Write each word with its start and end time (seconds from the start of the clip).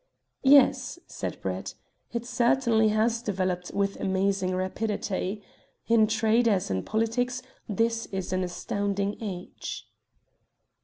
"Yes," 0.41 0.97
said 1.05 1.39
Brett, 1.41 1.75
"it 2.11 2.25
certainly 2.25 2.87
has 2.87 3.21
developed 3.21 3.69
with 3.71 3.99
amazing 3.99 4.55
rapidity. 4.55 5.43
In 5.85 6.07
trade, 6.07 6.47
as 6.47 6.71
in 6.71 6.81
politics, 6.81 7.43
this 7.69 8.07
is 8.07 8.33
an 8.33 8.43
astounding 8.43 9.15
age." 9.21 9.87